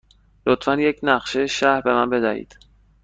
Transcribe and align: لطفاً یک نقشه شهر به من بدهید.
لطفاً 0.47 0.75
یک 0.81 0.99
نقشه 1.03 1.47
شهر 1.47 1.81
به 1.81 1.93
من 1.93 2.09
بدهید. 2.09 2.57